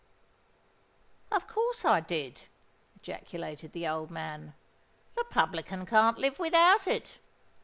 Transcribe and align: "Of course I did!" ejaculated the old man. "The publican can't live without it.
"Of 1.31 1.45
course 1.47 1.85
I 1.85 1.99
did!" 1.99 2.41
ejaculated 2.95 3.71
the 3.71 3.87
old 3.87 4.09
man. 4.09 4.55
"The 5.13 5.25
publican 5.29 5.85
can't 5.85 6.17
live 6.17 6.39
without 6.39 6.87
it. 6.87 7.19